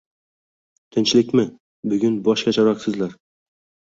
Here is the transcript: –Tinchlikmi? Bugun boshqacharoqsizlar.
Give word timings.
–Tinchlikmi? 0.95 1.45
Bugun 1.93 2.19
boshqacharoqsizlar. 2.29 3.15